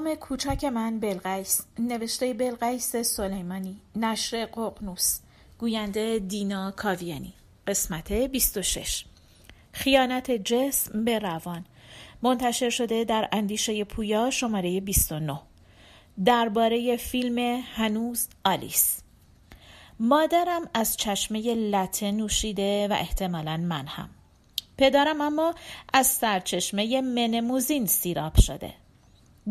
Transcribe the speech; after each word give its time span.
نام 0.00 0.14
کوچک 0.14 0.64
من 0.64 1.00
بلقیس 1.00 1.62
نوشته 1.78 2.34
بلقیس 2.34 2.96
سلیمانی 2.96 3.76
نشر 3.96 4.46
ققنوس 4.46 5.20
گوینده 5.58 6.18
دینا 6.18 6.70
کاویانی 6.70 7.34
قسمت 7.66 8.12
26 8.12 9.04
خیانت 9.72 10.30
جسم 10.30 11.04
به 11.04 11.18
روان 11.18 11.64
منتشر 12.22 12.70
شده 12.70 13.04
در 13.04 13.28
اندیشه 13.32 13.84
پویا 13.84 14.30
شماره 14.30 14.80
29 14.80 15.40
درباره 16.24 16.96
فیلم 16.96 17.62
هنوز 17.74 18.28
آلیس. 18.44 19.00
مادرم 20.00 20.62
از 20.74 20.96
چشمه 20.96 21.54
لته 21.54 22.12
نوشیده 22.12 22.88
و 22.88 22.92
احتمالا 22.92 23.56
من 23.56 23.86
هم. 23.86 24.10
پدرم 24.78 25.20
اما 25.20 25.54
از 25.92 26.06
سرچشمه 26.06 27.00
منموزین 27.00 27.86
سیراب 27.86 28.40
شده. 28.40 28.74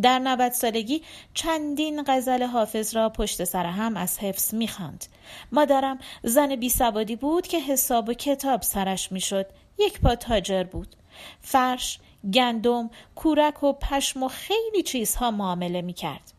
در 0.01 0.19
90 0.19 0.51
سالگی 0.51 1.01
چندین 1.33 2.03
غزل 2.07 2.43
حافظ 2.43 2.95
را 2.95 3.09
پشت 3.09 3.43
سر 3.43 3.65
هم 3.65 3.97
از 3.97 4.19
حفظ 4.19 4.53
می‌خواند. 4.53 5.05
مادرم 5.51 5.99
زن 6.23 6.55
بی 6.55 6.69
سوادی 6.69 7.15
بود 7.15 7.47
که 7.47 7.59
حساب 7.59 8.09
و 8.09 8.13
کتاب 8.13 8.61
سرش 8.61 9.11
می‌شد. 9.11 9.45
یک 9.79 10.01
پا 10.01 10.15
تاجر 10.15 10.63
بود. 10.63 10.95
فرش، 11.41 11.99
گندم، 12.33 12.89
کورک 13.15 13.63
و 13.63 13.73
پشم 13.73 14.23
و 14.23 14.27
خیلی 14.27 14.83
چیزها 14.83 15.31
معامله 15.31 15.81
می‌کرد. 15.81 16.33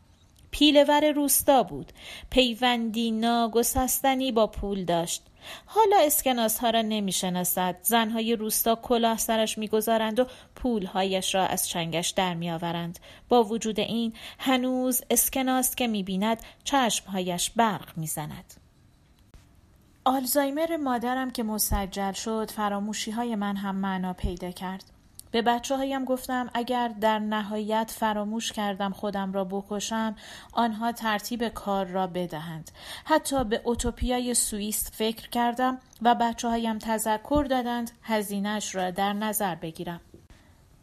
پیلور 0.51 1.11
روستا 1.11 1.63
بود. 1.63 1.91
پیوندی 2.29 3.11
ناگسستنی 3.11 4.31
با 4.31 4.47
پول 4.47 4.85
داشت. 4.85 5.23
حالا 5.65 5.97
اسکناس 6.05 6.59
ها 6.59 6.69
را 6.69 6.81
نمی 6.81 7.11
شناسد. 7.11 7.75
زنهای 7.81 8.35
روستا 8.35 8.75
کلاه 8.75 9.17
سرش 9.17 9.57
می‌گذارند 9.57 10.19
و 10.19 10.25
پولهایش 10.55 11.35
را 11.35 11.45
از 11.45 11.69
چنگش 11.69 12.09
در 12.09 12.33
می 12.33 12.51
آورند. 12.51 12.99
با 13.29 13.43
وجود 13.43 13.79
این 13.79 14.13
هنوز 14.39 15.01
اسکناس 15.09 15.75
که 15.75 15.87
می 15.87 16.03
بیند 16.03 16.43
چشمهایش 16.63 17.49
برق 17.49 17.97
می 17.97 18.07
زند. 18.07 18.53
آلزایمر 20.05 20.77
مادرم 20.77 21.31
که 21.31 21.43
مسجل 21.43 22.11
شد 22.11 22.51
فراموشی 22.51 23.11
های 23.11 23.35
من 23.35 23.55
هم 23.55 23.75
معنا 23.75 24.13
پیدا 24.13 24.51
کرد. 24.51 24.83
به 25.31 25.41
بچه 25.41 25.77
هایم 25.77 26.05
گفتم 26.05 26.49
اگر 26.53 26.87
در 26.87 27.19
نهایت 27.19 27.93
فراموش 27.97 28.51
کردم 28.51 28.91
خودم 28.91 29.33
را 29.33 29.43
بکشم 29.43 30.15
آنها 30.53 30.91
ترتیب 30.91 31.47
کار 31.47 31.85
را 31.85 32.07
بدهند. 32.07 32.71
حتی 33.05 33.43
به 33.43 33.61
اوتوپیای 33.63 34.33
سوئیس 34.33 34.91
فکر 34.91 35.29
کردم 35.29 35.77
و 36.01 36.15
بچه 36.15 36.47
هایم 36.47 36.77
تذکر 36.77 37.45
دادند 37.49 37.91
هزینهش 38.03 38.75
را 38.75 38.91
در 38.91 39.13
نظر 39.13 39.55
بگیرم. 39.55 40.01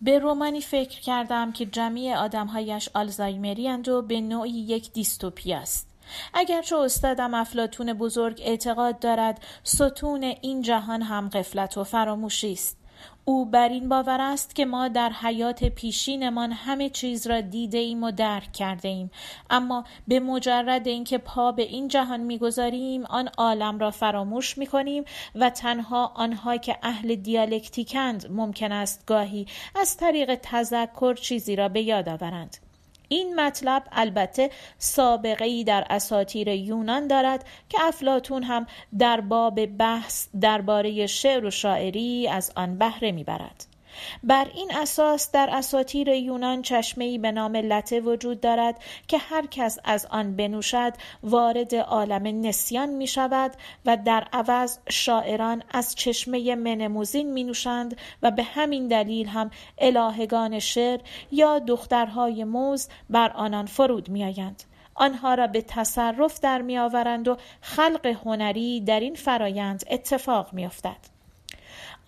به 0.03 0.19
رومانی 0.19 0.61
فکر 0.61 1.01
کردم 1.01 1.53
که 1.53 1.67
جمعی 1.67 2.15
آدمهایش 2.15 2.89
آلزایمری 2.95 3.69
و 3.73 4.03
به 4.03 4.21
نوعی 4.21 4.51
یک 4.51 4.93
دیستوپی 4.93 5.53
است. 5.53 5.89
اگرچه 6.35 6.77
استادم 6.77 7.35
افلاتون 7.35 7.93
بزرگ 7.93 8.43
اعتقاد 8.45 8.99
دارد 8.99 9.45
ستون 9.65 10.25
این 10.25 10.63
جهان 10.63 11.03
هم 11.03 11.29
قفلت 11.29 11.79
و 11.79 11.85
فراموشی 11.85 12.53
است. 12.53 12.78
او 13.25 13.45
بر 13.45 13.69
این 13.69 13.89
باور 13.89 14.21
است 14.21 14.55
که 14.55 14.65
ما 14.65 14.89
در 14.89 15.11
حیات 15.11 15.65
پیشینمان 15.65 16.53
همه 16.53 16.91
چیز 16.91 17.27
را 17.27 17.41
دیده 17.41 17.79
ایم 17.79 18.03
و 18.03 18.11
درک 18.11 18.53
کرده 18.53 18.89
ایم 18.89 19.11
اما 19.51 19.85
به 20.09 20.21
مجرد 20.21 20.89
اینکه 20.89 21.19
پا 21.19 21.53
به 21.53 21.63
این 21.63 21.89
جهان 21.89 22.21
می‌گذاریم 22.21 23.07
آن 23.07 23.29
عالم 23.39 23.79
را 23.79 23.91
فراموش 23.91 24.59
می‌کنیم 24.59 25.05
و 25.35 25.51
تنها 25.51 26.13
آنها 26.15 26.57
که 26.57 26.79
اهل 26.83 27.15
دیالکتیکند 27.15 28.27
ممکن 28.31 28.73
است 28.73 29.07
گاهی 29.07 29.47
از 29.75 29.97
طریق 29.97 30.35
تذکر 30.43 31.15
چیزی 31.15 31.57
را 31.57 31.69
به 31.69 31.83
یاد 31.83 32.09
آورند. 32.09 32.68
این 33.09 33.41
مطلب 33.41 33.83
البته 33.93 34.51
سابقه 34.79 35.45
ای 35.45 35.65
در 35.65 35.87
اساطیر 35.91 36.49
یونان 36.49 37.07
دارد 37.07 37.45
که 37.69 37.79
افلاتون 37.81 38.43
هم 38.43 38.67
در 38.99 39.21
باب 39.21 39.67
بحث 39.67 40.29
درباره 40.41 41.07
شعر 41.07 41.45
و 41.45 41.51
شاعری 41.51 42.29
از 42.29 42.53
آن 42.57 42.79
بهره 42.79 43.13
می‌برد. 43.13 43.78
بر 44.25 44.47
این 44.55 44.77
اساس 44.77 45.31
در 45.33 45.49
اساطیر 45.53 46.09
یونان 46.09 46.63
چشمه 46.63 47.19
به 47.19 47.33
نام 47.33 47.57
لته 47.57 48.01
وجود 48.01 48.41
دارد 48.41 48.83
که 49.09 49.19
هر 49.19 49.47
کس 49.47 49.79
از 49.85 50.07
آن 50.11 50.37
بنوشد 50.37 50.93
وارد 51.23 51.75
عالم 51.75 52.47
نسیان 52.47 52.89
می 52.89 53.07
شود 53.07 53.53
و 53.87 53.97
در 53.97 54.27
عوض 54.33 54.79
شاعران 54.91 55.63
از 55.71 55.95
چشمه 55.95 56.55
منموزین 56.55 57.33
می 57.33 57.45
نوشند 57.45 57.97
و 58.23 58.31
به 58.31 58.43
همین 58.43 58.89
دلیل 58.89 59.27
هم 59.27 59.51
الهگان 59.79 60.59
شعر 60.59 61.01
یا 61.33 61.59
دخترهای 61.59 62.45
موز 62.45 62.89
بر 63.11 63.31
آنان 63.31 63.67
فرود 63.67 64.09
می 64.09 64.25
آیند. 64.25 64.63
آنها 64.95 65.35
را 65.35 65.47
به 65.47 65.63
تصرف 65.63 66.41
در 66.41 66.63
می 66.63 66.79
آورند 66.79 67.29
و 67.29 67.37
خلق 67.61 68.07
هنری 68.07 68.81
در 68.81 69.01
این 69.01 69.15
فرایند 69.15 69.85
اتفاق 69.91 70.53
می 70.53 70.67
افتد. 70.67 71.18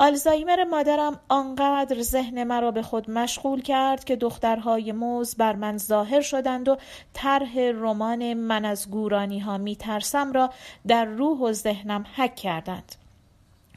آلزایمر 0.03 0.65
مادرم 0.65 1.21
آنقدر 1.28 2.03
ذهن 2.03 2.44
مرا 2.44 2.71
به 2.71 2.83
خود 2.83 3.11
مشغول 3.11 3.62
کرد 3.62 4.05
که 4.05 4.16
دخترهای 4.16 4.93
موز 4.93 5.34
بر 5.34 5.56
من 5.56 5.78
ظاهر 5.78 6.21
شدند 6.21 6.69
و 6.69 6.77
طرح 7.12 7.59
رمان 7.59 8.34
من 8.34 8.65
از 8.65 8.91
گورانی 8.91 9.38
ها 9.38 9.59
می 9.59 9.77
ترسم 9.77 10.33
را 10.33 10.50
در 10.87 11.05
روح 11.05 11.38
و 11.38 11.53
ذهنم 11.53 12.05
حک 12.16 12.37
کردند. 12.37 12.94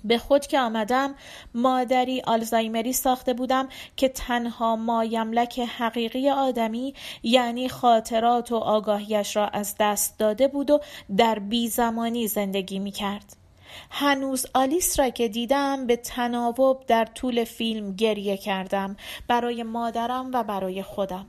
به 0.03 0.17
خود 0.17 0.47
که 0.47 0.59
آمدم 0.59 1.16
مادری 1.53 2.22
آلزایمری 2.22 2.94
ساخته 2.94 3.34
بودم 3.34 3.69
که 3.95 4.09
تنها 4.09 4.75
مایملک 4.75 5.59
حقیقی 5.59 6.29
آدمی 6.29 6.94
یعنی 7.23 7.69
خاطرات 7.69 8.51
و 8.51 8.55
آگاهیش 8.55 9.35
را 9.35 9.47
از 9.47 9.75
دست 9.79 10.19
داده 10.19 10.47
بود 10.47 10.72
و 10.72 10.79
در 11.17 11.40
بیزمانی 11.40 12.28
زندگی 12.28 12.79
می 12.79 12.91
کرد. 12.91 13.42
هنوز 13.89 14.45
آلیس 14.53 15.00
را 15.00 15.09
که 15.09 15.28
دیدم 15.28 15.88
به 15.88 15.95
تناوب 15.95 16.85
در 16.88 17.06
طول 17.06 17.44
فیلم 17.44 17.95
گریه 17.95 18.38
کردم 18.38 18.95
برای 19.28 19.63
مادرم 19.63 20.29
و 20.34 20.44
برای 20.44 20.84
خودم. 20.84 21.25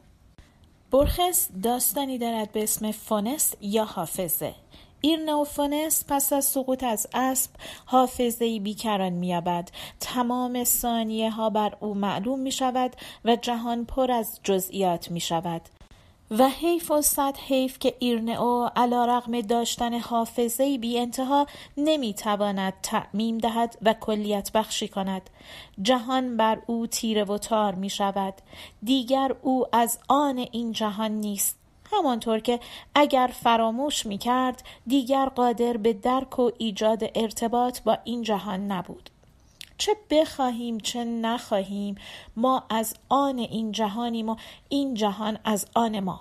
بورخس 0.91 1.49
داستانی 1.63 2.19
دارد 2.19 2.53
به 2.53 2.63
اسم 2.63 2.93
فونس 2.93 3.55
یا 3.61 3.85
حافظه. 3.85 4.55
ایرنئو 5.01 5.63
فونس 5.63 6.05
پس 6.09 6.33
از 6.33 6.45
سقوط 6.45 6.85
از 6.85 7.07
اسب 7.15 7.51
حافظه 7.87 8.61
بیکران 8.61 9.13
مییابد. 9.13 9.71
تمام 10.01 10.65
ثانیه 10.65 11.31
ها 11.31 11.51
بر 11.51 11.77
او 11.81 11.95
معلوم 11.95 12.41
می 12.41 12.53
شود 12.53 12.97
و 13.25 13.37
جهان 13.37 13.85
پر 13.85 14.13
از 14.13 14.41
جزئیات 14.43 15.11
می 15.11 15.21
شود 15.21 15.63
و 16.31 16.49
حیف 16.49 16.91
و 16.91 17.03
صد 17.03 17.37
حیف 17.37 17.79
که 17.79 17.95
ایرنئو 17.99 18.71
علا 18.77 19.05
رغم 19.05 19.41
داشتن 19.41 19.99
حافظه 19.99 20.79
بی 20.79 20.99
انتها 20.99 21.47
نمی 21.77 22.15
تواند 22.15 22.73
تعمیم 22.83 23.39
دهد 23.39 23.79
و 23.83 23.93
کلیت 23.93 24.53
بخشی 24.53 24.89
کند. 24.89 25.31
جهان 25.83 26.37
بر 26.37 26.59
او 26.67 26.87
تیره 26.87 27.25
و 27.25 27.39
تار 27.39 27.75
می 27.75 27.91
شود 27.91 28.35
دیگر 28.83 29.35
او 29.43 29.67
از 29.73 29.99
آن 30.09 30.39
این 30.53 30.73
جهان 30.73 31.11
نیست. 31.11 31.59
همانطور 31.93 32.39
که 32.39 32.61
اگر 32.95 33.31
فراموش 33.43 34.07
می 34.07 34.19
کرد 34.19 34.63
دیگر 34.87 35.27
قادر 35.27 35.77
به 35.77 35.93
درک 35.93 36.39
و 36.39 36.51
ایجاد 36.59 37.05
ارتباط 37.15 37.81
با 37.81 37.99
این 38.05 38.23
جهان 38.23 38.67
نبود. 38.67 39.11
چه 39.79 39.97
بخواهیم 40.11 40.79
چه 40.79 41.05
نخواهیم 41.05 41.95
ما 42.37 42.63
از 42.71 42.95
آن 43.09 43.39
این 43.39 43.73
جهانیم 43.73 44.29
و 44.29 44.37
این 44.69 44.95
جهان 44.95 45.39
از 45.45 45.67
آن 45.75 46.01
ما. 46.01 46.21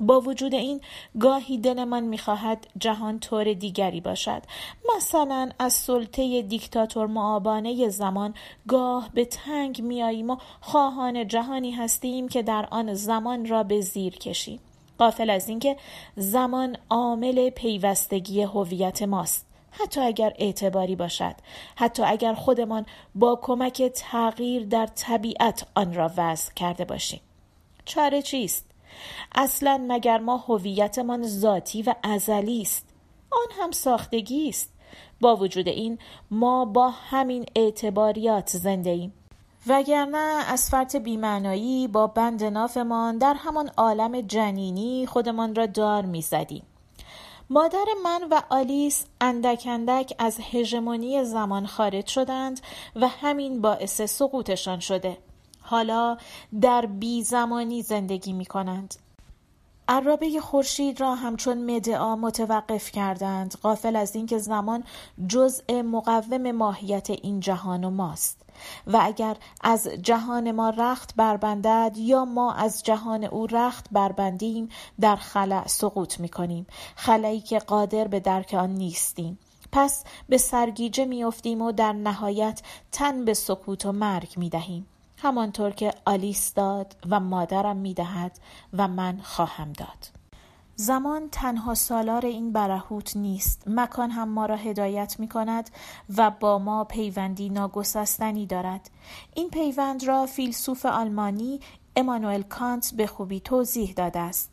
با 0.00 0.20
وجود 0.20 0.54
این 0.54 0.80
گاهی 1.20 1.58
دلمان 1.58 2.02
می‌خواهد 2.04 2.66
جهان 2.78 3.18
طور 3.18 3.52
دیگری 3.52 4.00
باشد. 4.00 4.42
مثلا 4.96 5.50
از 5.58 5.72
سلطه 5.72 6.42
دیکتاتور 6.42 7.06
معابانه 7.06 7.88
زمان 7.88 8.34
گاه 8.68 9.10
به 9.14 9.24
تنگ 9.24 9.82
میاییم 9.82 10.30
و 10.30 10.36
خواهان 10.60 11.28
جهانی 11.28 11.70
هستیم 11.70 12.28
که 12.28 12.42
در 12.42 12.68
آن 12.70 12.94
زمان 12.94 13.46
را 13.46 13.62
به 13.62 13.80
زیر 13.80 14.16
کشیم. 14.16 14.60
قافل 14.98 15.30
از 15.30 15.48
اینکه 15.48 15.76
زمان 16.16 16.76
عامل 16.90 17.50
پیوستگی 17.50 18.42
هویت 18.42 19.02
ماست. 19.02 19.53
حتی 19.80 20.00
اگر 20.00 20.32
اعتباری 20.38 20.96
باشد. 20.96 21.34
حتی 21.76 22.02
اگر 22.02 22.34
خودمان 22.34 22.86
با 23.14 23.38
کمک 23.42 23.82
تغییر 23.82 24.64
در 24.64 24.86
طبیعت 24.86 25.66
آن 25.74 25.94
را 25.94 26.10
وضع 26.16 26.52
کرده 26.54 26.84
باشیم. 26.84 27.20
چاره 27.84 28.22
چیست؟ 28.22 28.66
اصلا 29.34 29.84
مگر 29.88 30.18
ما 30.18 30.36
هویتمان 30.36 31.26
ذاتی 31.26 31.82
و 31.82 31.94
ازلی 32.02 32.62
است؟ 32.62 32.86
آن 33.30 33.62
هم 33.62 33.70
ساختگی 33.70 34.48
است. 34.48 34.70
با 35.20 35.36
وجود 35.36 35.68
این 35.68 35.98
ما 36.30 36.64
با 36.64 36.90
همین 36.90 37.46
اعتباریات 37.56 38.56
زنده 38.56 38.90
ایم. 38.90 39.12
وگرنه 39.66 40.18
از 40.48 40.70
فرط 40.70 40.96
بیمعنایی 40.96 41.88
با 41.88 42.06
بند 42.06 42.44
نافمان 42.44 43.18
در 43.18 43.34
همان 43.34 43.70
عالم 43.76 44.20
جنینی 44.20 45.06
خودمان 45.06 45.54
را 45.54 45.66
دار 45.66 46.04
می‌زدیم. 46.04 46.62
مادر 47.50 47.84
من 48.04 48.28
و 48.30 48.42
آلیس 48.50 49.04
اندک 49.20 49.64
اندک 49.66 50.14
از 50.18 50.38
هژمونی 50.52 51.24
زمان 51.24 51.66
خارج 51.66 52.06
شدند 52.06 52.60
و 52.96 53.08
همین 53.08 53.60
باعث 53.60 54.02
سقوطشان 54.02 54.80
شده. 54.80 55.18
حالا 55.60 56.16
در 56.60 56.86
بی 56.86 57.22
زمانی 57.22 57.82
زندگی 57.82 58.32
می 58.32 58.44
کنند 58.44 58.94
عرابه 59.88 60.40
خورشید 60.40 61.00
را 61.00 61.14
همچون 61.14 61.76
مدعا 61.76 62.16
متوقف 62.16 62.90
کردند. 62.90 63.54
غافل 63.62 63.96
از 63.96 64.16
اینکه 64.16 64.38
زمان 64.38 64.84
جزء 65.28 65.82
مقوم 65.82 66.52
ماهیت 66.52 67.10
این 67.10 67.40
جهان 67.40 67.84
و 67.84 67.90
ماست. 67.90 68.40
و 68.86 69.00
اگر 69.02 69.36
از 69.60 69.88
جهان 70.02 70.52
ما 70.52 70.70
رخت 70.70 71.16
بربندد 71.16 71.92
یا 71.96 72.24
ما 72.24 72.52
از 72.52 72.82
جهان 72.82 73.24
او 73.24 73.46
رخت 73.46 73.86
بربندیم 73.92 74.68
در 75.00 75.16
خلع 75.16 75.66
سقوط 75.66 76.20
می 76.20 76.28
کنیم 76.28 76.66
خلعی 76.96 77.40
که 77.40 77.58
قادر 77.58 78.08
به 78.08 78.20
درک 78.20 78.54
آن 78.54 78.70
نیستیم. 78.70 79.38
پس 79.72 80.04
به 80.28 80.38
سرگیجه 80.38 81.04
میافتیم 81.04 81.62
و 81.62 81.72
در 81.72 81.92
نهایت 81.92 82.62
تن 82.92 83.24
به 83.24 83.34
سکوت 83.34 83.86
و 83.86 83.92
مرگ 83.92 84.32
می 84.36 84.48
دهیم 84.48 84.86
همانطور 85.24 85.70
که 85.70 85.94
آلیس 86.04 86.54
داد 86.54 86.96
و 87.10 87.20
مادرم 87.20 87.76
می 87.76 87.94
دهد 87.94 88.38
و 88.72 88.88
من 88.88 89.20
خواهم 89.22 89.72
داد. 89.72 90.08
زمان 90.76 91.28
تنها 91.32 91.74
سالار 91.74 92.26
این 92.26 92.52
برهوت 92.52 93.16
نیست. 93.16 93.62
مکان 93.66 94.10
هم 94.10 94.28
ما 94.28 94.46
را 94.46 94.56
هدایت 94.56 95.16
می 95.18 95.28
کند 95.28 95.70
و 96.16 96.30
با 96.30 96.58
ما 96.58 96.84
پیوندی 96.84 97.48
ناگسستنی 97.48 98.46
دارد. 98.46 98.90
این 99.34 99.50
پیوند 99.50 100.04
را 100.04 100.26
فیلسوف 100.26 100.86
آلمانی 100.86 101.60
امانوئل 101.96 102.42
کانت 102.42 102.94
به 102.96 103.06
خوبی 103.06 103.40
توضیح 103.40 103.92
داده 103.92 104.18
است. 104.18 104.50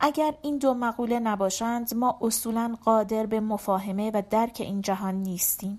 اگر 0.00 0.34
این 0.42 0.58
دو 0.58 0.74
مقوله 0.74 1.18
نباشند 1.18 1.94
ما 1.94 2.18
اصولا 2.20 2.76
قادر 2.84 3.26
به 3.26 3.40
مفاهمه 3.40 4.10
و 4.14 4.22
درک 4.30 4.56
این 4.60 4.80
جهان 4.80 5.14
نیستیم. 5.14 5.78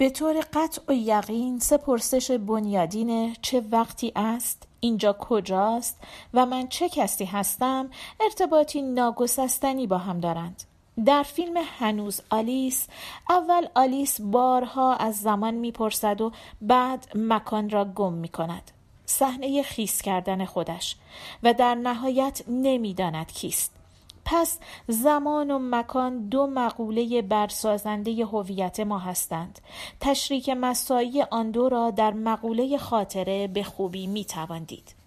به 0.00 0.10
طور 0.10 0.40
قطع 0.52 0.82
و 0.88 0.92
یقین 0.92 1.58
سه 1.58 1.76
پرسش 1.76 2.30
بنیادینه 2.30 3.36
چه 3.42 3.62
وقتی 3.70 4.12
است 4.16 4.68
اینجا 4.80 5.12
کجاست 5.12 6.00
و 6.34 6.46
من 6.46 6.68
چه 6.68 6.88
کسی 6.88 7.24
هستم 7.24 7.90
ارتباطی 8.20 8.82
ناگسستنی 8.82 9.86
با 9.86 9.98
هم 9.98 10.20
دارند. 10.20 10.62
در 11.06 11.22
فیلم 11.22 11.54
هنوز 11.78 12.20
آلیس 12.30 12.86
اول 13.30 13.66
آلیس 13.74 14.20
بارها 14.20 14.94
از 14.94 15.20
زمان 15.20 15.54
می‌پرسد 15.54 16.20
و 16.20 16.32
بعد 16.60 17.12
مکان 17.14 17.70
را 17.70 17.84
گم 17.84 18.12
می 18.12 18.28
کند 18.28 18.70
صحنه 19.06 19.62
خیس 19.62 20.02
کردن 20.02 20.44
خودش 20.44 20.96
و 21.42 21.54
در 21.54 21.74
نهایت 21.74 22.42
نمی‌داند 22.48 23.32
کیست. 23.32 23.79
پس 24.24 24.58
زمان 24.88 25.50
و 25.50 25.58
مکان 25.62 26.28
دو 26.28 26.46
مقوله 26.46 27.22
برسازنده 27.22 28.24
هویت 28.24 28.80
ما 28.80 28.98
هستند 28.98 29.60
تشریک 30.00 30.48
مسایی 30.48 31.22
آن 31.22 31.50
دو 31.50 31.68
را 31.68 31.90
در 31.90 32.12
مقوله 32.12 32.78
خاطره 32.78 33.46
به 33.46 33.62
خوبی 33.62 34.06
می 34.06 34.24
تواندید. 34.24 34.99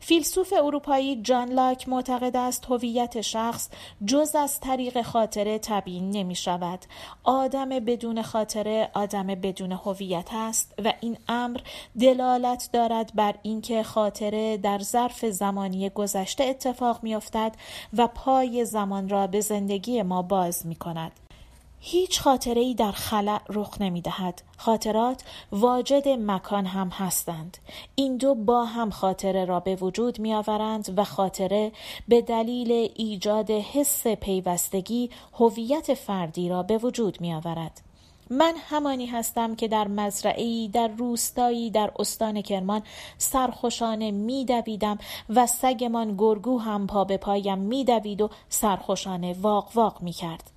فیلسوف 0.00 0.52
اروپایی 0.52 1.22
جان 1.22 1.52
لاک 1.52 1.88
معتقد 1.88 2.36
است 2.36 2.64
هویت 2.68 3.20
شخص 3.20 3.68
جز 4.04 4.34
از 4.34 4.60
طریق 4.60 5.02
خاطره 5.02 5.58
تبیین 5.58 6.10
نمی 6.10 6.34
شود. 6.34 6.78
آدم 7.24 7.68
بدون 7.68 8.22
خاطره 8.22 8.90
آدم 8.94 9.26
بدون 9.26 9.72
هویت 9.72 10.28
است 10.32 10.74
و 10.84 10.92
این 11.00 11.18
امر 11.28 11.60
دلالت 12.00 12.68
دارد 12.72 13.12
بر 13.14 13.34
اینکه 13.42 13.82
خاطره 13.82 14.56
در 14.56 14.78
ظرف 14.78 15.24
زمانی 15.24 15.90
گذشته 15.90 16.44
اتفاق 16.44 17.02
می 17.02 17.14
افتد 17.14 17.54
و 17.96 18.06
پای 18.06 18.64
زمان 18.64 19.08
را 19.08 19.26
به 19.26 19.40
زندگی 19.40 20.02
ما 20.02 20.22
باز 20.22 20.66
می 20.66 20.74
کند 20.74 21.25
هیچ 21.88 22.20
خاطره 22.20 22.60
ای 22.60 22.74
در 22.74 22.92
خلع 22.92 23.40
رخ 23.48 23.80
نمی 23.80 24.00
دهد. 24.00 24.42
خاطرات 24.56 25.22
واجد 25.52 26.08
مکان 26.08 26.66
هم 26.66 26.88
هستند. 26.88 27.58
این 27.94 28.16
دو 28.16 28.34
با 28.34 28.64
هم 28.64 28.90
خاطره 28.90 29.44
را 29.44 29.60
به 29.60 29.76
وجود 29.76 30.18
می 30.18 30.34
آورند 30.34 30.94
و 30.96 31.04
خاطره 31.04 31.72
به 32.08 32.22
دلیل 32.22 32.90
ایجاد 32.96 33.50
حس 33.50 34.06
پیوستگی 34.06 35.10
هویت 35.32 35.94
فردی 35.94 36.48
را 36.48 36.62
به 36.62 36.78
وجود 36.78 37.20
می 37.20 37.34
آورد. 37.34 37.80
من 38.30 38.54
همانی 38.68 39.06
هستم 39.06 39.54
که 39.54 39.68
در 39.68 39.88
مزرعی 39.88 40.68
در 40.68 40.88
روستایی 40.88 41.70
در 41.70 41.90
استان 41.98 42.42
کرمان 42.42 42.82
سرخوشانه 43.18 44.10
میدویدم 44.10 44.98
و 45.28 45.46
سگمان 45.46 46.16
گرگو 46.16 46.58
هم 46.58 46.86
پا 46.86 47.04
به 47.04 47.16
پایم 47.16 47.58
میدوید 47.58 48.20
و 48.20 48.30
سرخوشانه 48.48 49.36
واق 49.40 49.70
واق 49.74 50.02
می‌کرد 50.02 50.55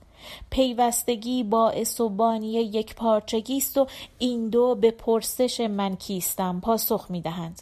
پیوستگی 0.50 1.44
باعث 1.44 2.00
و 2.02 2.10
بانی 2.10 2.52
یک 2.52 2.96
پارچگی 2.96 3.58
است 3.58 3.78
و 3.78 3.88
این 4.20 4.50
دو 4.50 4.76
به 4.76 4.92
پرسش 4.92 5.60
من 5.60 5.96
کیستم 5.96 6.60
پاسخ 6.60 7.06
می 7.10 7.22
دهند. 7.22 7.62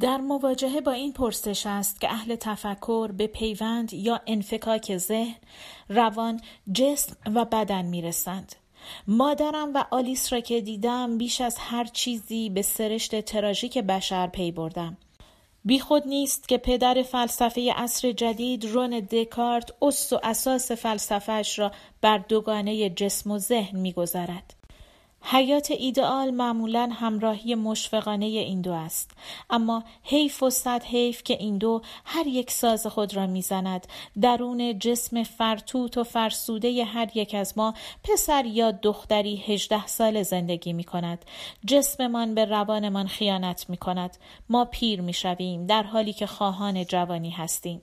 در 0.00 0.16
مواجهه 0.16 0.80
با 0.80 0.92
این 0.92 1.12
پرسش 1.12 1.66
است 1.66 2.00
که 2.00 2.12
اهل 2.12 2.36
تفکر 2.36 3.12
به 3.12 3.26
پیوند 3.26 3.92
یا 3.92 4.20
انفکاک 4.26 4.96
ذهن، 4.96 5.34
روان، 5.88 6.40
جسم 6.72 7.16
و 7.34 7.44
بدن 7.44 7.84
می 7.84 8.02
رسند. 8.02 8.54
مادرم 9.06 9.74
و 9.74 9.84
آلیس 9.90 10.32
را 10.32 10.40
که 10.40 10.60
دیدم 10.60 11.18
بیش 11.18 11.40
از 11.40 11.56
هر 11.58 11.84
چیزی 11.84 12.50
به 12.50 12.62
سرشت 12.62 13.20
تراژیک 13.20 13.78
بشر 13.78 14.26
پی 14.26 14.52
بردم. 14.52 14.96
بیخود 15.68 16.06
نیست 16.06 16.48
که 16.48 16.58
پدر 16.58 17.02
فلسفه 17.02 17.72
عصر 17.76 18.12
جدید 18.12 18.64
رنه 18.64 19.00
دکارت 19.00 19.72
اس 19.82 20.12
و 20.12 20.20
اساس 20.22 20.72
فلسفهش 20.72 21.58
را 21.58 21.72
بر 22.00 22.18
دوگانه 22.18 22.90
جسم 22.90 23.30
و 23.30 23.38
ذهن 23.38 23.78
میگذرد 23.78 24.54
حیات 25.22 25.70
ایدئال 25.70 26.30
معمولا 26.30 26.90
همراهی 26.92 27.54
مشفقانه 27.54 28.26
این 28.26 28.60
دو 28.60 28.72
است. 28.72 29.10
اما 29.50 29.84
حیف 30.02 30.42
و 30.42 30.50
صد 30.50 30.82
حیف 30.82 31.22
که 31.22 31.34
این 31.34 31.58
دو 31.58 31.82
هر 32.04 32.26
یک 32.26 32.50
ساز 32.50 32.86
خود 32.86 33.16
را 33.16 33.26
می‌زند 33.26 33.86
درون 34.20 34.78
جسم 34.78 35.22
فرتوت 35.22 35.98
و 35.98 36.04
فرسوده 36.04 36.84
هر 36.84 37.08
یک 37.14 37.34
از 37.34 37.58
ما 37.58 37.74
پسر 38.04 38.44
یا 38.46 38.70
دختری 38.70 39.36
هجده 39.36 39.86
سال 39.86 40.22
زندگی 40.22 40.72
می 40.72 40.84
کند 40.84 41.24
جسممان 41.66 42.34
به 42.34 42.44
روانمان 42.44 43.06
خیانت 43.06 43.66
می 43.68 43.76
کند 43.76 44.16
ما 44.48 44.64
پیر 44.64 45.00
می 45.00 45.12
شویم 45.12 45.66
در 45.66 45.82
حالی 45.82 46.12
که 46.12 46.26
خواهان 46.26 46.84
جوانی 46.84 47.30
هستیم. 47.30 47.82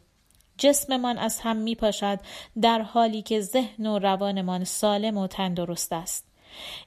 جسممان 0.58 1.18
از 1.18 1.40
هم 1.40 1.58
می 1.58 1.76
پاشد 1.76 2.20
در 2.62 2.82
حالی 2.82 3.22
که 3.22 3.42
ذهن 3.42 3.86
و 3.86 4.00
روانمان 4.00 4.64
سالم 4.64 5.18
و 5.18 5.28
تندرست 5.28 5.94
است. 5.94 6.35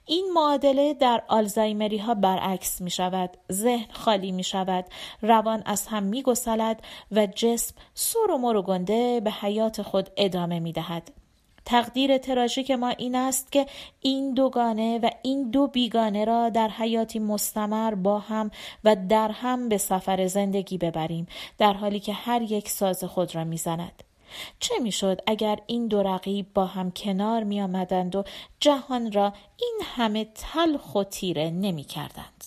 این 0.07 0.31
معادله 0.35 0.95
در 0.95 1.23
آلزایمری 1.29 1.99
ها 1.99 2.15
برعکس 2.15 2.81
می 2.81 2.91
شود 2.91 3.37
ذهن 3.53 3.87
خالی 3.93 4.33
می 4.33 4.45
شود 4.45 4.85
روان 5.23 5.63
از 5.67 5.87
هم 5.87 6.03
می 6.03 6.23
گسلد 6.23 6.83
و 7.13 7.27
جسم 7.27 7.75
سر 7.95 8.31
و 8.31 8.39
مر 8.39 8.63
گنده 8.63 9.21
به 9.21 9.31
حیات 9.31 9.83
خود 9.83 10.11
ادامه 10.17 10.61
می 10.61 10.73
دهد 10.73 11.11
تقدیر 11.69 12.19
تراژیک 12.19 12.71
ما 12.71 12.89
این 12.89 13.15
است 13.15 13.53
که 13.53 13.67
این 14.01 14.35
دوگانه 14.35 14.99
و 14.99 15.11
این 15.23 15.51
دو 15.51 15.67
بیگانه 15.67 16.25
را 16.25 16.49
در 16.49 16.69
حیاتی 16.69 17.19
مستمر 17.19 17.95
با 17.95 18.19
هم 18.19 18.51
و 18.85 18.97
در 19.09 19.31
هم 19.31 19.69
به 19.69 19.79
سفر 19.79 20.27
زندگی 20.27 20.79
ببریم 20.79 21.27
در 21.59 21.73
حالی 21.73 22.01
که 22.01 22.13
هر 22.13 22.43
یک 22.43 22.69
ساز 22.69 23.05
خود 23.05 23.35
را 23.35 23.45
می‌زند. 23.45 24.08
چه 24.61 24.75
می‌شد 24.79 25.21
اگر 25.27 25.59
این 25.67 25.89
دو 25.89 26.03
رقیب 26.03 26.55
با 26.55 26.67
هم 26.67 26.91
کنار 26.91 27.45
می 27.45 27.63
آمدند 27.63 28.17
و 28.17 28.25
جهان 28.61 29.13
را 29.13 29.33
این 29.57 29.81
همه 29.85 30.25
تلخ 30.25 30.95
و 30.95 31.05
تیره 31.05 31.51
نمی 31.51 31.85
کردند. 31.85 32.45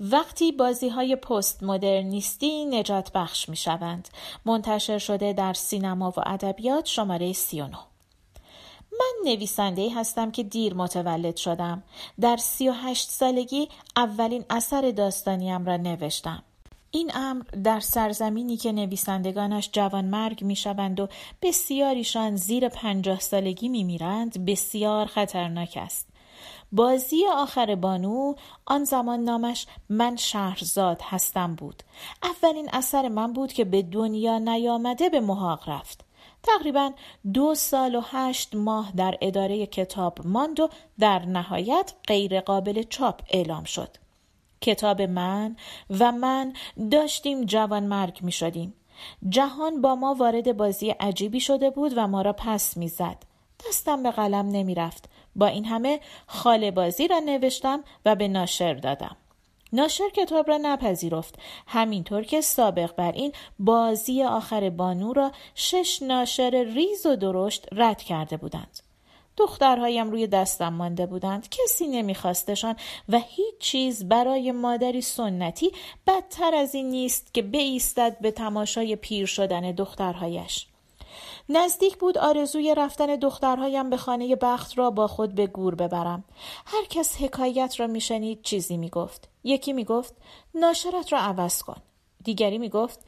وقتی 0.00 0.52
بازی 0.52 0.88
های 0.88 1.16
پست 1.16 1.62
مدرنیستی 1.62 2.64
نجات 2.64 3.12
بخش 3.12 3.48
می 3.48 3.56
شوند. 3.56 4.08
منتشر 4.44 4.98
شده 4.98 5.32
در 5.32 5.52
سینما 5.52 6.10
و 6.10 6.20
ادبیات 6.26 6.86
شماره 6.86 7.32
39 7.32 7.78
من 8.92 9.30
نویسنده 9.30 9.94
هستم 9.94 10.30
که 10.30 10.42
دیر 10.42 10.74
متولد 10.74 11.36
شدم. 11.36 11.82
در 12.20 12.36
سی 12.36 12.68
و 12.68 12.72
هشت 12.72 13.10
سالگی 13.10 13.68
اولین 13.96 14.44
اثر 14.50 14.90
داستانیم 14.90 15.66
را 15.66 15.76
نوشتم. 15.76 16.42
این 16.90 17.10
امر 17.14 17.42
در 17.42 17.80
سرزمینی 17.80 18.56
که 18.56 18.72
نویسندگانش 18.72 19.70
جوانمرگ 19.72 20.44
می‌شوند 20.44 21.00
و 21.00 21.08
بسیاریشان 21.42 22.36
زیر 22.36 22.68
پنجاه 22.68 23.20
سالگی 23.20 23.68
میمیرند 23.68 24.44
بسیار 24.44 25.06
خطرناک 25.06 25.78
است. 25.80 26.08
بازی 26.72 27.26
آخر 27.34 27.74
بانو 27.74 28.34
آن 28.66 28.84
زمان 28.84 29.20
نامش 29.20 29.66
من 29.88 30.16
شهرزاد 30.16 31.00
هستم 31.04 31.54
بود. 31.54 31.82
اولین 32.22 32.68
اثر 32.72 33.08
من 33.08 33.32
بود 33.32 33.52
که 33.52 33.64
به 33.64 33.82
دنیا 33.82 34.38
نیامده 34.38 35.08
به 35.08 35.20
محاق 35.20 35.68
رفت. 35.68 36.04
تقریبا 36.42 36.90
دو 37.32 37.54
سال 37.54 37.94
و 37.94 38.00
هشت 38.04 38.54
ماه 38.54 38.92
در 38.96 39.18
اداره 39.20 39.66
کتاب 39.66 40.18
ماند 40.24 40.60
و 40.60 40.68
در 40.98 41.26
نهایت 41.26 41.92
غیر 42.06 42.40
قابل 42.40 42.82
چاپ 42.82 43.20
اعلام 43.30 43.64
شد. 43.64 43.96
کتاب 44.60 45.02
من 45.02 45.56
و 45.90 46.12
من 46.12 46.52
داشتیم 46.90 47.44
جوان 47.44 47.82
مرگ 47.82 48.18
می 48.22 48.32
شدیم. 48.32 48.74
جهان 49.28 49.80
با 49.80 49.94
ما 49.94 50.14
وارد 50.14 50.56
بازی 50.56 50.90
عجیبی 50.90 51.40
شده 51.40 51.70
بود 51.70 51.92
و 51.96 52.06
ما 52.06 52.22
را 52.22 52.32
پس 52.32 52.76
می‌زد. 52.76 53.22
دستم 53.68 54.02
به 54.02 54.10
قلم 54.10 54.48
نمی 54.48 54.74
رفت. 54.74 55.08
با 55.36 55.46
این 55.46 55.64
همه 55.64 56.00
خاله 56.26 56.70
بازی 56.70 57.08
را 57.08 57.18
نوشتم 57.18 57.84
و 58.04 58.14
به 58.14 58.28
ناشر 58.28 58.74
دادم. 58.74 59.16
ناشر 59.72 60.08
کتاب 60.08 60.48
را 60.48 60.58
نپذیرفت 60.62 61.38
همینطور 61.66 62.22
که 62.22 62.40
سابق 62.40 62.94
بر 62.96 63.12
این 63.12 63.32
بازی 63.58 64.22
آخر 64.22 64.70
بانو 64.70 65.12
را 65.12 65.32
شش 65.54 66.02
ناشر 66.02 66.64
ریز 66.74 67.06
و 67.06 67.16
درشت 67.16 67.66
رد 67.72 68.02
کرده 68.02 68.36
بودند 68.36 68.78
دخترهایم 69.38 70.10
روی 70.10 70.26
دستم 70.26 70.72
مانده 70.72 71.06
بودند. 71.06 71.48
کسی 71.48 71.88
نمیخواستشان 71.88 72.76
و 73.08 73.18
هیچ 73.18 73.58
چیز 73.58 74.08
برای 74.08 74.52
مادری 74.52 75.02
سنتی 75.02 75.72
بدتر 76.06 76.54
از 76.54 76.74
این 76.74 76.90
نیست 76.90 77.34
که 77.34 77.42
بایستد 77.42 78.16
به 78.20 78.30
تماشای 78.30 78.96
پیر 78.96 79.26
شدن 79.26 79.72
دخترهایش. 79.72 80.66
نزدیک 81.48 81.96
بود 81.96 82.18
آرزوی 82.18 82.74
رفتن 82.74 83.06
دخترهایم 83.16 83.90
به 83.90 83.96
خانه 83.96 84.36
بخت 84.36 84.78
را 84.78 84.90
با 84.90 85.06
خود 85.06 85.34
به 85.34 85.46
گور 85.46 85.74
ببرم. 85.74 86.24
هر 86.66 86.84
کس 86.84 87.16
حکایت 87.16 87.80
را 87.80 87.86
میشنید 87.86 88.42
چیزی 88.42 88.76
می‌گفت. 88.76 89.28
یکی 89.44 89.72
می‌گفت 89.72 90.14
ناشرت 90.54 91.12
را 91.12 91.18
عوض 91.18 91.62
کن. 91.62 91.76
دیگری 92.24 92.58
می‌گفت 92.58 93.00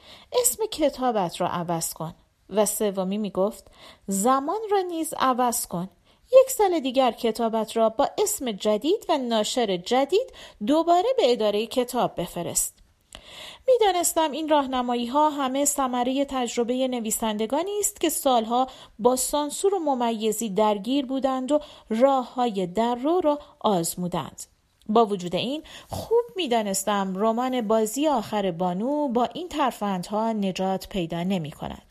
اسم 0.42 0.66
کتابت 0.66 1.40
را 1.40 1.48
عوض 1.48 1.94
کن. 1.94 2.14
و 2.50 2.66
سومی 2.66 3.18
می‌گفت 3.18 3.64
زمان 4.06 4.60
را 4.70 4.80
نیز 4.80 5.14
عوض 5.18 5.66
کن. 5.66 5.88
یک 6.32 6.50
سال 6.50 6.80
دیگر 6.80 7.12
کتابت 7.12 7.76
را 7.76 7.88
با 7.88 8.08
اسم 8.18 8.52
جدید 8.52 9.06
و 9.08 9.18
ناشر 9.18 9.76
جدید 9.76 10.32
دوباره 10.66 11.08
به 11.16 11.32
اداره 11.32 11.66
کتاب 11.66 12.20
بفرست 12.20 12.74
می‌دانستم 13.68 14.30
این 14.30 14.48
راهنمایی 14.48 15.06
ها 15.06 15.30
همه 15.30 15.64
ثمره 15.64 16.24
تجربه 16.24 16.88
نویسندگانی 16.88 17.78
است 17.80 18.00
که 18.00 18.08
سالها 18.08 18.66
با 18.98 19.16
سانسور 19.16 19.74
و 19.74 19.78
ممیزی 19.78 20.48
درگیر 20.48 21.06
بودند 21.06 21.52
و 21.52 21.60
راه 21.90 22.34
های 22.34 22.66
در 22.66 22.94
رو 22.94 23.20
را 23.20 23.38
آزمودند. 23.60 24.42
با 24.88 25.06
وجود 25.06 25.34
این 25.34 25.62
خوب 25.90 26.24
می‌دانستم 26.36 27.12
رمان 27.16 27.68
بازی 27.68 28.08
آخر 28.08 28.50
بانو 28.50 29.08
با 29.08 29.24
این 29.24 29.48
ترفندها 29.48 30.32
نجات 30.32 30.88
پیدا 30.88 31.22
نمی 31.22 31.50
کند. 31.50 31.89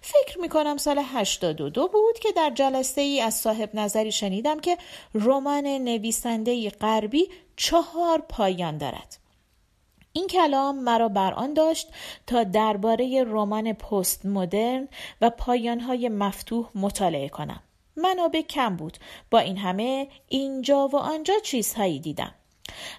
فکر 0.00 0.38
می 0.38 0.48
کنم 0.48 0.76
سال 0.76 1.02
82 1.04 1.88
بود 1.88 2.18
که 2.18 2.32
در 2.32 2.50
جلسه 2.54 3.00
ای 3.00 3.20
از 3.20 3.34
صاحب 3.34 3.70
نظری 3.74 4.12
شنیدم 4.12 4.60
که 4.60 4.78
رمان 5.14 5.66
نویسنده 5.66 6.70
غربی 6.70 7.28
چهار 7.56 8.22
پایان 8.28 8.78
دارد. 8.78 9.16
این 10.12 10.26
کلام 10.26 10.78
مرا 10.78 11.08
بر 11.08 11.32
آن 11.32 11.54
داشت 11.54 11.88
تا 12.26 12.44
درباره 12.44 13.24
رمان 13.26 13.72
پست 13.72 14.26
مدرن 14.26 14.88
و 15.20 15.30
پایانهای 15.30 16.08
مفتوح 16.08 16.68
مطالعه 16.74 17.28
کنم. 17.28 17.62
منابع 17.96 18.40
کم 18.40 18.76
بود 18.76 18.98
با 19.30 19.38
این 19.38 19.56
همه 19.56 20.08
اینجا 20.28 20.88
و 20.88 20.96
آنجا 20.96 21.34
چیزهایی 21.42 22.00
دیدم 22.00 22.34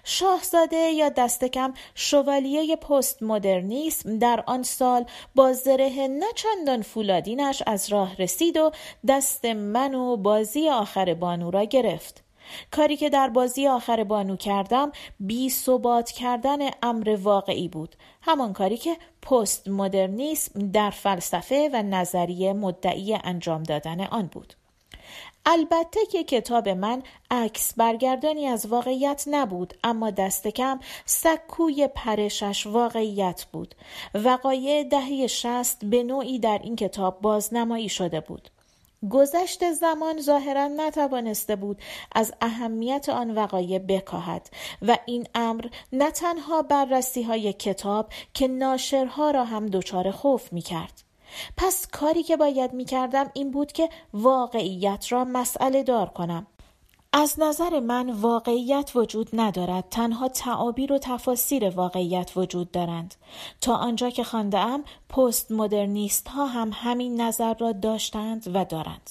شاهزاده 0.04 0.76
یا 0.76 1.08
دست 1.08 1.44
کم 1.44 1.74
شوالیه 1.94 2.76
پست 2.76 3.22
مدرنیسم 3.22 4.18
در 4.18 4.44
آن 4.46 4.62
سال 4.62 5.04
با 5.34 5.52
زره 5.52 6.08
نچندان 6.08 6.82
فولادینش 6.82 7.62
از 7.66 7.92
راه 7.92 8.16
رسید 8.16 8.56
و 8.56 8.70
دست 9.08 9.44
من 9.44 9.94
و 9.94 10.16
بازی 10.16 10.68
آخر 10.68 11.14
بانو 11.14 11.50
را 11.50 11.64
گرفت. 11.64 12.24
کاری 12.70 12.96
که 12.96 13.10
در 13.10 13.28
بازی 13.28 13.68
آخر 13.68 14.04
بانو 14.04 14.36
کردم 14.36 14.92
بی 15.20 15.50
ثبات 15.50 16.10
کردن 16.10 16.58
امر 16.82 17.18
واقعی 17.22 17.68
بود. 17.68 17.96
همان 18.22 18.52
کاری 18.52 18.76
که 18.76 18.96
پست 19.22 19.68
مدرنیسم 19.68 20.70
در 20.70 20.90
فلسفه 20.90 21.70
و 21.72 21.82
نظریه 21.82 22.52
مدعی 22.52 23.18
انجام 23.24 23.62
دادن 23.62 24.00
آن 24.00 24.26
بود. 24.26 24.54
البته 25.46 26.06
که 26.06 26.24
کتاب 26.24 26.68
من 26.68 27.02
عکس 27.30 27.74
برگردانی 27.76 28.46
از 28.46 28.66
واقعیت 28.66 29.24
نبود 29.26 29.74
اما 29.84 30.10
دست 30.10 30.48
کم 30.48 30.80
سکوی 31.04 31.88
پرشش 31.94 32.66
واقعیت 32.66 33.46
بود 33.52 33.74
وقایع 34.14 34.84
دهه 34.84 35.26
شست 35.26 35.84
به 35.84 36.02
نوعی 36.02 36.38
در 36.38 36.60
این 36.62 36.76
کتاب 36.76 37.20
بازنمایی 37.20 37.88
شده 37.88 38.20
بود 38.20 38.48
گذشت 39.10 39.72
زمان 39.72 40.20
ظاهرا 40.20 40.68
نتوانسته 40.68 41.56
بود 41.56 41.78
از 42.12 42.34
اهمیت 42.40 43.08
آن 43.08 43.30
وقایع 43.30 43.78
بکاهد 43.78 44.50
و 44.82 44.98
این 45.06 45.26
امر 45.34 45.66
نه 45.92 46.10
تنها 46.10 46.62
بررسی 46.62 47.22
های 47.22 47.52
کتاب 47.52 48.12
که 48.34 48.48
ناشرها 48.48 49.30
را 49.30 49.44
هم 49.44 49.66
دچار 49.66 50.10
خوف 50.10 50.52
می 50.52 50.62
کرد. 50.62 51.01
پس 51.56 51.86
کاری 51.92 52.22
که 52.22 52.36
باید 52.36 52.72
می 52.72 52.84
کردم 52.84 53.30
این 53.34 53.50
بود 53.50 53.72
که 53.72 53.88
واقعیت 54.14 55.06
را 55.10 55.24
مسئله 55.24 55.82
دار 55.82 56.08
کنم. 56.08 56.46
از 57.14 57.40
نظر 57.40 57.80
من 57.80 58.10
واقعیت 58.10 58.92
وجود 58.94 59.28
ندارد. 59.32 59.84
تنها 59.90 60.28
تعابیر 60.28 60.92
و 60.92 60.98
تفاسیر 60.98 61.70
واقعیت 61.70 62.32
وجود 62.36 62.70
دارند. 62.70 63.14
تا 63.60 63.74
آنجا 63.76 64.10
که 64.10 64.36
ام 64.36 64.84
پست 65.08 65.52
مدرنیست 65.52 66.28
ها 66.28 66.46
هم 66.46 66.70
همین 66.74 67.20
نظر 67.20 67.54
را 67.54 67.72
داشتند 67.72 68.50
و 68.54 68.64
دارند. 68.64 69.10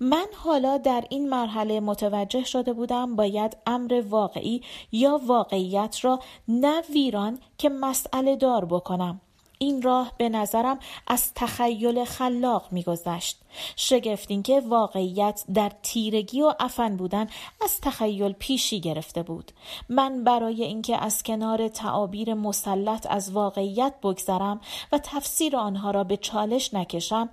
من 0.00 0.26
حالا 0.36 0.78
در 0.78 1.04
این 1.10 1.28
مرحله 1.28 1.80
متوجه 1.80 2.44
شده 2.44 2.72
بودم 2.72 3.16
باید 3.16 3.56
امر 3.66 4.02
واقعی 4.08 4.62
یا 4.92 5.20
واقعیت 5.26 5.98
را 6.02 6.20
نه 6.48 6.80
ویران 6.80 7.38
که 7.58 7.68
مسئله 7.68 8.36
دار 8.36 8.64
بکنم. 8.64 9.20
این 9.58 9.82
راه 9.82 10.12
به 10.18 10.28
نظرم 10.28 10.78
از 11.06 11.34
تخیل 11.34 12.04
خلاق 12.04 12.68
میگذشت 12.70 13.40
شگفت 13.76 14.44
که 14.44 14.60
واقعیت 14.60 15.44
در 15.54 15.72
تیرگی 15.82 16.42
و 16.42 16.54
افن 16.60 16.96
بودن 16.96 17.26
از 17.62 17.80
تخیل 17.80 18.32
پیشی 18.32 18.80
گرفته 18.80 19.22
بود 19.22 19.52
من 19.88 20.24
برای 20.24 20.62
اینکه 20.62 20.96
از 20.96 21.22
کنار 21.22 21.68
تعابیر 21.68 22.34
مسلط 22.34 23.06
از 23.10 23.32
واقعیت 23.32 23.94
بگذرم 24.02 24.60
و 24.92 24.98
تفسیر 24.98 25.56
آنها 25.56 25.90
را 25.90 26.04
به 26.04 26.16
چالش 26.16 26.74
نکشم 26.74 27.28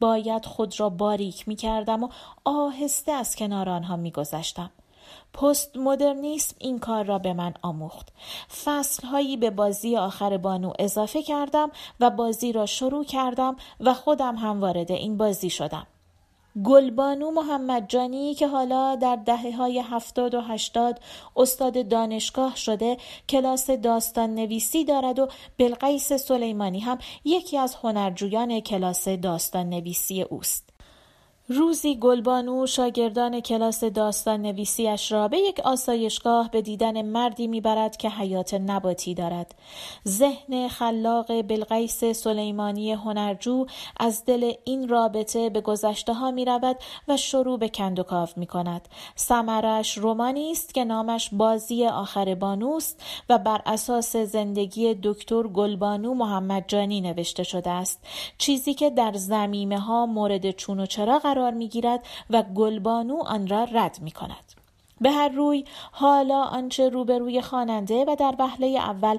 باید 0.00 0.46
خود 0.46 0.80
را 0.80 0.88
باریک 0.88 1.48
می 1.48 1.56
کردم 1.56 2.02
و 2.02 2.08
آهسته 2.44 3.12
از 3.12 3.36
کنار 3.36 3.68
آنها 3.68 3.96
می 3.96 4.10
گذشتم. 4.10 4.70
پست 5.32 5.76
مدرنیسم 5.76 6.56
این 6.58 6.78
کار 6.78 7.04
را 7.04 7.18
به 7.18 7.32
من 7.32 7.54
آموخت 7.62 8.08
فصلهایی 8.64 9.36
به 9.36 9.50
بازی 9.50 9.96
آخر 9.96 10.36
بانو 10.36 10.72
اضافه 10.78 11.22
کردم 11.22 11.70
و 12.00 12.10
بازی 12.10 12.52
را 12.52 12.66
شروع 12.66 13.04
کردم 13.04 13.56
و 13.80 13.94
خودم 13.94 14.36
هم 14.36 14.60
وارد 14.60 14.92
این 14.92 15.16
بازی 15.16 15.50
شدم 15.50 15.86
گلبانو 16.64 17.30
محمد 17.30 17.88
جانی 17.88 18.34
که 18.34 18.48
حالا 18.48 18.96
در 18.96 19.16
دهه 19.16 19.56
های 19.56 19.78
هفتاد 19.78 20.34
و 20.34 20.40
هشتاد 20.40 21.00
استاد 21.36 21.88
دانشگاه 21.88 22.56
شده 22.56 22.96
کلاس 23.28 23.70
داستان 23.70 24.34
نویسی 24.34 24.84
دارد 24.84 25.18
و 25.18 25.28
بلقیس 25.58 26.12
سلیمانی 26.12 26.80
هم 26.80 26.98
یکی 27.24 27.58
از 27.58 27.74
هنرجویان 27.74 28.60
کلاس 28.60 29.08
داستان 29.08 29.68
نویسی 29.68 30.22
اوست. 30.22 30.67
روزی 31.50 31.96
گلبانو 31.96 32.66
شاگردان 32.66 33.40
کلاس 33.40 33.84
داستان 33.84 34.42
نویسیش 34.42 35.12
را 35.12 35.28
به 35.28 35.38
یک 35.38 35.60
آسایشگاه 35.60 36.50
به 36.50 36.62
دیدن 36.62 37.02
مردی 37.02 37.46
می‌برد 37.46 37.96
که 37.96 38.10
حیات 38.10 38.54
نباتی 38.54 39.14
دارد. 39.14 39.54
ذهن 40.08 40.68
خلاق 40.68 41.42
بلقیس 41.42 42.04
سلیمانی 42.04 42.92
هنرجو 42.92 43.66
از 44.00 44.24
دل 44.24 44.52
این 44.64 44.88
رابطه 44.88 45.50
به 45.50 45.60
گذشته 45.60 46.14
ها 46.14 46.30
می 46.30 46.44
رود 46.44 46.76
و 47.08 47.16
شروع 47.16 47.58
به 47.58 47.68
کندوکاف 47.68 48.38
می 48.38 48.46
کند. 48.46 48.88
سمرش 49.14 49.98
رومانی 49.98 50.50
است 50.50 50.74
که 50.74 50.84
نامش 50.84 51.30
بازی 51.32 51.86
آخر 51.86 52.34
بانوست 52.34 53.02
و 53.28 53.38
بر 53.38 53.62
اساس 53.66 54.16
زندگی 54.16 54.94
دکتر 55.02 55.42
گلبانو 55.42 56.14
محمد 56.14 56.64
جانی 56.68 57.00
نوشته 57.00 57.42
شده 57.42 57.70
است. 57.70 58.04
چیزی 58.38 58.74
که 58.74 58.90
در 58.90 59.12
زمیمه 59.12 59.78
ها 59.78 60.06
مورد 60.06 60.50
چون 60.50 60.80
و 60.80 60.86
چرا 60.86 61.18
قرار 61.18 61.37
می 61.38 61.68
گیرد 61.68 62.06
و 62.30 62.42
گلبانو 62.42 63.22
آن 63.22 63.46
را 63.46 63.64
رد 63.64 63.98
می 64.00 64.10
کند. 64.10 64.58
به 65.00 65.10
هر 65.10 65.28
روی 65.28 65.64
حالا 65.92 66.42
آنچه 66.42 66.88
روبروی 66.88 67.42
خواننده 67.42 68.04
و 68.08 68.16
در 68.18 68.34
وهله 68.38 68.66
اول 68.66 69.18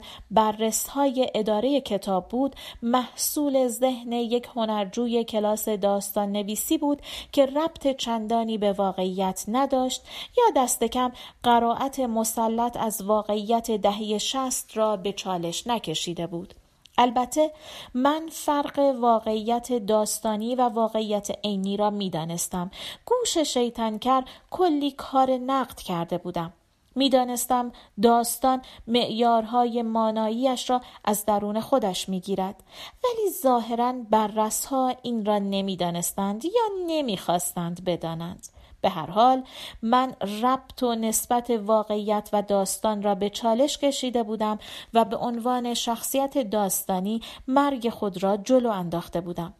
های 0.90 1.32
اداره 1.36 1.82
کتاب 1.82 2.28
بود 2.28 2.56
محصول 2.82 3.68
ذهن 3.68 4.12
یک 4.12 4.50
هنرجوی 4.56 5.24
کلاس 5.24 5.70
داستان 5.70 6.32
نویسی 6.32 6.78
بود 6.78 7.02
که 7.32 7.46
ربط 7.46 7.88
چندانی 7.98 8.58
به 8.58 8.74
واقعیت 8.74 9.46
نداشت 9.48 10.04
یا 10.38 10.44
دست 10.56 10.84
کم 10.84 11.12
قرائت 11.44 12.00
مسلط 12.00 12.78
از 12.78 13.02
واقعیت 13.02 13.72
دهه 13.72 14.18
شست 14.18 14.78
را 14.78 14.98
به 14.98 15.14
چالش 15.14 15.68
نکشیده 15.68 16.28
بود 16.28 16.54
البته 17.02 17.52
من 17.94 18.30
فرق 18.32 18.80
واقعیت 19.00 19.74
داستانی 19.74 20.56
و 20.56 20.62
واقعیت 20.62 21.28
عینی 21.44 21.78
را 21.78 21.90
می‌دانستم. 21.90 22.72
گوش 23.06 23.38
شیطنکر 23.38 24.24
کلی 24.52 24.92
کار 24.92 25.32
نقد 25.32 25.80
کرده 25.80 26.18
بودم. 26.18 26.54
می‌دانستم 26.96 27.72
داستان 28.02 28.62
معیارهای 28.88 29.82
ماناییش 29.82 30.70
را 30.70 30.82
از 31.06 31.26
درون 31.26 31.60
خودش 31.60 32.10
می‌گیرد. 32.10 32.64
ولی 33.04 33.30
ظاهرا 33.42 33.94
بررسها 34.10 34.96
این 35.02 35.26
را 35.26 35.38
نمی‌دانستند 35.38 36.46
یا 36.46 36.70
نمی‌خواستند 36.88 37.84
بدانند. 37.84 38.48
به 38.82 38.90
هر 38.90 39.10
حال 39.10 39.44
من 39.82 40.14
ربط 40.42 40.84
و 40.84 40.96
نسبت 40.96 41.50
واقعیت 41.50 42.30
و 42.34 42.42
داستان 42.42 43.04
را 43.04 43.16
به 43.16 43.30
چالش 43.30 43.78
کشیده 43.78 44.24
بودم 44.24 44.60
و 44.94 45.06
به 45.06 45.18
عنوان 45.18 45.74
شخصیت 45.74 46.38
داستانی 46.38 47.22
مرگ 47.48 47.90
خود 47.90 48.24
را 48.24 48.38
جلو 48.38 48.70
انداخته 48.70 49.22
بودم. 49.22 49.54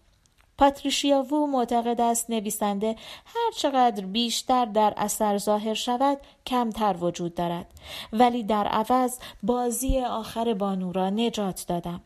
پاتریشیا 0.60 1.22
وو 1.22 1.48
معتقد 1.48 2.02
است 2.02 2.30
نویسنده 2.30 2.96
هر 3.26 3.52
چقدر 3.58 4.06
بیشتر 4.06 4.66
در 4.66 4.94
اثر 4.98 5.38
ظاهر 5.38 5.74
شود 5.74 6.18
کمتر 6.46 6.96
وجود 7.02 7.36
دارد 7.36 7.66
ولی 8.14 8.44
در 8.44 8.68
عوض 8.68 9.20
بازی 9.44 10.00
آخر 10.00 10.54
بانو 10.54 10.92
را 10.92 11.10
نجات 11.10 11.66
دادم 11.68 12.02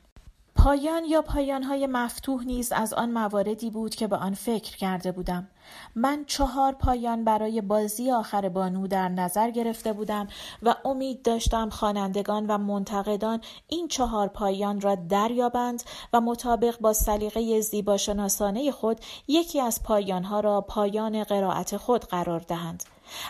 پایان 0.56 1.06
یا 1.06 1.22
پایانهای 1.22 1.88
مفتوح 1.88 2.44
نیز 2.46 2.72
از 2.72 2.94
آن 2.94 3.12
مواردی 3.12 3.70
بود 3.70 3.96
که 3.96 4.08
به 4.08 4.16
آن 4.16 4.34
فکر 4.34 4.78
کرده 4.78 5.12
بودم. 5.12 5.48
من 5.96 6.26
چهار 6.28 6.74
پایان 6.74 7.24
برای 7.24 7.62
بازی 7.62 8.12
آخر 8.12 8.50
بانو 8.50 8.88
در 8.88 9.10
نظر 9.10 9.50
گرفته 9.52 9.94
بودم 9.94 10.28
و 10.64 10.76
امید 10.86 11.22
داشتم 11.22 11.70
خوانندگان 11.70 12.48
و 12.48 12.58
منتقدان 12.58 13.42
این 13.68 13.88
چهار 13.88 14.28
پایان 14.28 14.82
را 14.82 14.96
دریابند 14.96 15.84
و 16.14 16.22
مطابق 16.22 16.80
با 16.80 16.94
سلیقه 16.94 17.62
زیباشناسانه 17.62 18.72
خود 18.72 19.00
یکی 19.28 19.62
از 19.62 19.84
پایانها 19.84 20.40
را 20.40 20.62
پایان 20.62 21.24
قرائت 21.24 21.78
خود 21.78 22.06
قرار 22.06 22.40
دهند. 22.40 22.84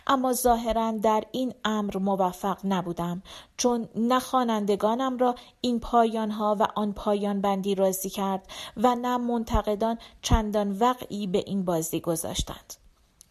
اما 0.07 0.33
ظاهرا 0.33 0.91
در 0.91 1.23
این 1.31 1.53
امر 1.65 1.97
موفق 1.97 2.57
نبودم 2.63 3.23
چون 3.57 3.89
نه 3.95 4.19
خوانندگانم 4.19 5.17
را 5.17 5.35
این 5.61 5.79
پایان 5.79 6.31
ها 6.31 6.57
و 6.59 6.67
آن 6.75 6.93
پایان 6.93 7.41
بندی 7.41 7.75
راضی 7.75 8.09
کرد 8.09 8.47
و 8.77 8.95
نه 8.95 9.17
منتقدان 9.17 9.97
چندان 10.21 10.71
وقعی 10.71 11.27
به 11.27 11.43
این 11.47 11.65
بازی 11.65 11.99
گذاشتند. 11.99 12.73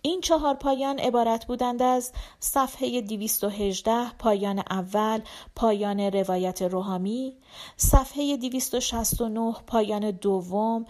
این 0.05 0.21
چهار 0.21 0.55
پایان 0.55 0.99
عبارت 0.99 1.47
بودند 1.47 1.83
از 1.83 2.13
صفحه 2.41 3.01
218 3.01 4.13
پایان 4.19 4.63
اول 4.71 5.21
پایان 5.57 6.01
روایت 6.01 6.63
روحامی 6.63 7.37
صفحه 7.77 8.37
269 8.37 9.53
پایان 9.67 10.11
دوم 10.11 10.85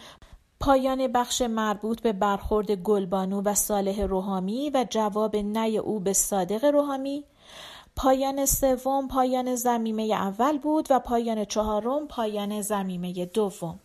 پایان 0.62 1.06
بخش 1.06 1.42
مربوط 1.42 2.00
به 2.00 2.12
برخورد 2.12 2.70
گلبانو 2.70 3.42
و 3.44 3.54
صالح 3.54 4.02
روحامی 4.02 4.70
و 4.74 4.86
جواب 4.90 5.36
نی 5.36 5.78
او 5.78 6.00
به 6.00 6.12
صادق 6.12 6.64
روحامی. 6.64 7.24
پایان 7.96 8.46
سوم 8.46 9.08
پایان 9.08 9.54
زمیمه 9.54 10.02
اول 10.02 10.58
بود 10.58 10.86
و 10.90 10.98
پایان 10.98 11.44
چهارم 11.44 12.06
پایان 12.08 12.60
زمیمه 12.60 13.24
دوم. 13.24 13.78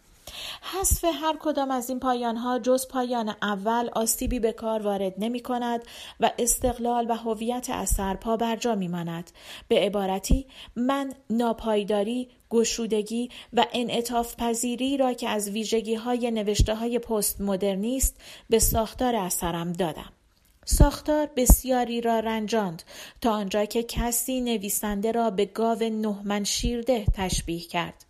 حذف 0.62 1.06
هر 1.06 1.38
کدام 1.40 1.72
از 1.72 1.90
این 1.90 2.00
پایان 2.00 2.38
ها 2.38 2.60
جز 2.60 2.88
پایان 2.88 3.36
اول 3.42 3.90
آسیبی 3.94 4.40
به 4.40 4.52
کار 4.52 4.82
وارد 4.82 5.14
نمی 5.18 5.40
کند 5.40 5.84
و 6.20 6.32
استقلال 6.40 7.06
و 7.10 7.16
هویت 7.16 7.70
اثر 7.70 8.16
پا 8.16 8.38
بر 8.38 8.56
جا 8.56 8.76
می 8.76 8.88
ماند. 8.88 9.32
به 9.68 9.80
عبارتی 9.80 10.46
من 10.76 11.14
ناپایداری 11.30 12.30
گشودگی 12.50 13.30
و 13.54 13.66
انعطاف 13.74 14.36
پذیری 14.36 14.98
را 14.98 15.14
که 15.14 15.30
از 15.30 15.50
ویژگی 15.50 15.96
های 15.96 16.32
نوشته 16.32 16.76
های 16.76 17.00
پست 17.00 17.42
مدرنیست 17.42 18.16
به 18.50 18.60
ساختار 18.60 19.16
اثرم 19.16 19.74
دادم. 19.74 20.12
ساختار 20.66 21.30
بسیاری 21.36 22.02
را 22.02 22.20
رنجاند 22.20 22.84
تا 23.22 23.32
آنجا 23.32 23.66
که 23.66 23.84
کسی 23.84 24.42
نویسنده 24.42 25.12
را 25.12 25.30
به 25.30 25.46
گاو 25.46 25.84
نهمن 25.84 26.44
شیرده 26.44 27.06
تشبیه 27.14 27.60
کرد. 27.60 28.07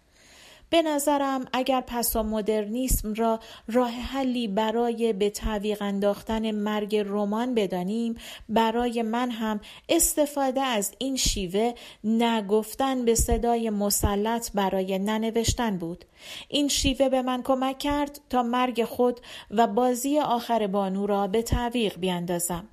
به 0.69 0.81
نظرم 0.81 1.45
اگر 1.53 1.81
پسا 1.81 2.23
مدرنیسم 2.23 3.13
را 3.13 3.39
راه 3.67 3.91
حلی 3.91 4.47
برای 4.47 5.13
به 5.13 5.29
تعویق 5.29 5.81
انداختن 5.81 6.51
مرگ 6.51 6.95
رمان 6.95 7.53
بدانیم 7.53 8.15
برای 8.49 9.01
من 9.01 9.31
هم 9.31 9.59
استفاده 9.89 10.61
از 10.61 10.93
این 10.97 11.15
شیوه 11.15 11.73
نگفتن 12.03 13.05
به 13.05 13.15
صدای 13.15 13.69
مسلط 13.69 14.51
برای 14.53 14.99
ننوشتن 14.99 15.77
بود. 15.77 16.05
این 16.47 16.67
شیوه 16.67 17.09
به 17.09 17.21
من 17.21 17.43
کمک 17.43 17.77
کرد 17.77 18.19
تا 18.29 18.43
مرگ 18.43 18.83
خود 18.83 19.19
و 19.51 19.67
بازی 19.67 20.19
آخر 20.19 20.67
بانو 20.67 21.05
را 21.05 21.27
به 21.27 21.41
تعویق 21.41 21.99
بیاندازم. 21.99 22.67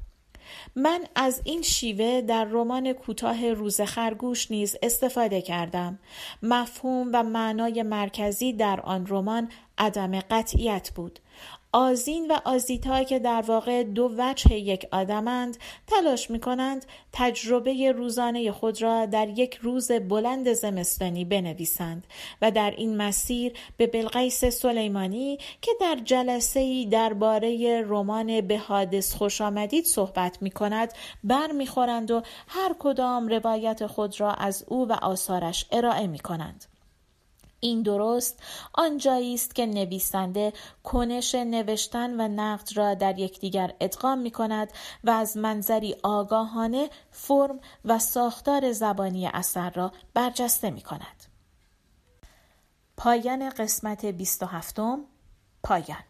من 0.76 1.04
از 1.14 1.42
این 1.44 1.62
شیوه 1.62 2.20
در 2.20 2.44
رمان 2.44 2.92
کوتاه 2.92 3.52
روز 3.52 3.80
خرگوش 3.80 4.50
نیز 4.50 4.76
استفاده 4.82 5.42
کردم. 5.42 5.98
مفهوم 6.42 7.10
و 7.12 7.22
معنای 7.22 7.82
مرکزی 7.82 8.52
در 8.52 8.80
آن 8.80 9.06
رمان 9.08 9.48
عدم 9.78 10.20
قطعیت 10.20 10.90
بود. 10.94 11.20
آزین 11.74 12.30
و 12.30 12.38
آزیتا 12.44 13.02
که 13.02 13.18
در 13.18 13.42
واقع 13.42 13.82
دو 13.82 14.10
وجه 14.18 14.54
یک 14.54 14.86
آدمند 14.92 15.56
تلاش 15.86 16.30
می 16.30 16.40
کنند 16.40 16.86
تجربه 17.12 17.92
روزانه 17.92 18.52
خود 18.52 18.82
را 18.82 19.06
در 19.06 19.28
یک 19.28 19.54
روز 19.54 19.92
بلند 19.92 20.52
زمستانی 20.52 21.24
بنویسند 21.24 22.06
و 22.42 22.50
در 22.50 22.70
این 22.70 22.96
مسیر 22.96 23.52
به 23.76 23.86
بلقیس 23.86 24.44
سلیمانی 24.44 25.38
که 25.62 25.72
در 25.80 25.98
جلسه 26.04 26.60
ای 26.60 26.86
درباره 26.86 27.82
رمان 27.88 28.40
به 28.40 28.58
حادث 28.58 29.14
خوش 29.14 29.40
آمدید 29.40 29.84
صحبت 29.84 30.42
می 30.42 30.50
کند 30.50 30.92
بر 31.24 31.52
می 31.52 31.66
خورند 31.66 32.10
و 32.10 32.22
هر 32.48 32.74
کدام 32.78 33.28
روایت 33.28 33.86
خود 33.86 34.20
را 34.20 34.32
از 34.32 34.64
او 34.68 34.88
و 34.88 34.92
آثارش 34.92 35.66
ارائه 35.72 36.06
می 36.06 36.18
کنند. 36.18 36.73
این 37.64 37.82
درست 37.82 38.42
آنجایی 38.72 39.34
است 39.34 39.54
که 39.54 39.66
نویسنده 39.66 40.52
کنش 40.84 41.34
نوشتن 41.34 42.20
و 42.20 42.28
نقد 42.28 42.68
را 42.76 42.94
در 42.94 43.18
یکدیگر 43.18 43.74
ادغام 43.80 44.18
می 44.18 44.30
کند 44.30 44.72
و 45.04 45.10
از 45.10 45.36
منظری 45.36 45.96
آگاهانه 46.02 46.90
فرم 47.10 47.60
و 47.84 47.98
ساختار 47.98 48.72
زبانی 48.72 49.26
اثر 49.26 49.70
را 49.70 49.92
برجسته 50.14 50.70
می 50.70 50.80
کند. 50.80 51.24
پایان 52.96 53.50
قسمت 53.50 54.06
27 54.06 54.80
پایان 55.62 56.04